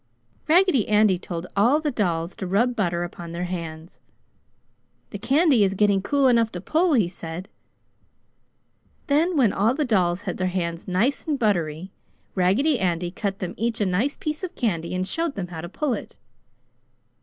Raggedy 0.47 0.87
Andy 0.87 1.19
told 1.19 1.45
all 1.55 1.79
the 1.79 1.91
dolls 1.91 2.33
to 2.37 2.47
rub 2.47 2.75
butter 2.75 3.03
upon 3.03 3.33
their 3.33 3.43
hands. 3.43 3.99
"The 5.11 5.19
candy 5.19 5.63
is 5.63 5.75
getting 5.75 6.01
cool 6.01 6.27
enough 6.27 6.51
to 6.53 6.59
pull!" 6.59 6.93
he 6.93 7.07
said. 7.07 7.49
Then, 9.05 9.37
when 9.37 9.53
all 9.53 9.75
the 9.75 9.85
dolls 9.85 10.23
had 10.23 10.37
their 10.37 10.47
hands 10.47 10.87
nice 10.87 11.27
and 11.27 11.37
buttery, 11.37 11.91
Raggedy 12.33 12.79
Andy 12.79 13.11
cut 13.11 13.37
them 13.37 13.53
each 13.57 13.79
a 13.79 13.85
nice 13.85 14.17
piece 14.17 14.43
of 14.43 14.55
candy 14.55 14.95
and 14.95 15.07
showed 15.07 15.35
them 15.35 15.49
how 15.49 15.61
to 15.61 15.69
pull 15.69 15.93
it. 15.93 16.17